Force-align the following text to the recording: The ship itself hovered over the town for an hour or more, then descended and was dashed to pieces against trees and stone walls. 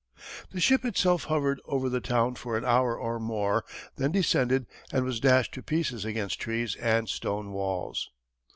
The 0.49 0.59
ship 0.59 0.83
itself 0.83 1.25
hovered 1.25 1.61
over 1.65 1.87
the 1.87 2.01
town 2.01 2.33
for 2.33 2.57
an 2.57 2.65
hour 2.65 2.97
or 2.97 3.19
more, 3.19 3.63
then 3.97 4.11
descended 4.11 4.65
and 4.91 5.05
was 5.05 5.19
dashed 5.19 5.53
to 5.53 5.61
pieces 5.61 6.05
against 6.05 6.41
trees 6.41 6.75
and 6.77 7.07
stone 7.07 7.51
walls. 7.51 8.09